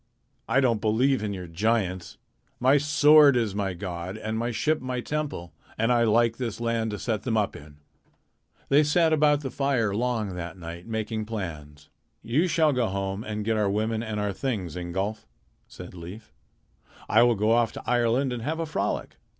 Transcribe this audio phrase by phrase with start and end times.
[0.49, 2.17] I don't believe in your giants.
[2.59, 6.59] My sword is my god, and my ship is my temple, and I like this
[6.59, 7.77] land to set them up in."
[8.69, 11.91] They sat about the fire long that night making plans.
[12.23, 15.27] "You shall go home and get our women and our things, Ingolf,"
[15.67, 16.33] said Leif.
[17.07, 19.17] "I will off to Ireland and have a frolic.